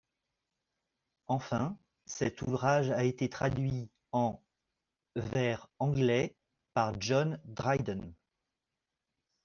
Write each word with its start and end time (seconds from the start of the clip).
Enfin 1.27 1.77
cet 2.07 2.41
ouvrage 2.41 2.89
a 2.89 3.03
été 3.03 3.29
traduit 3.29 3.91
en 4.11 4.41
vers 5.15 5.69
anglais 5.77 6.35
par 6.73 6.99
John 6.99 7.39
Dryden. 7.45 8.11